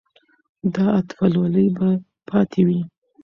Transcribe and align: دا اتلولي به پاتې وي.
دا 0.73 0.85
اتلولي 0.99 1.67
به 1.77 1.89
پاتې 2.27 2.61
وي. 2.67 2.81